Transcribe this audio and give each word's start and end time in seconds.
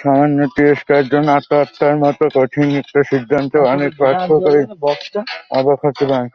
সামান্য 0.00 0.38
তিরস্কারের 0.56 1.06
জন্য 1.12 1.28
আত্মহত্যার 1.38 1.96
মতো 2.02 2.24
কঠিন 2.36 2.68
একটা 2.80 3.00
সিদ্ধান্তে 3.10 3.56
অনেক 3.72 3.90
পাঠকই 4.00 4.62
অবাক 5.58 5.78
হতে 5.84 6.04
পারেন। 6.08 6.26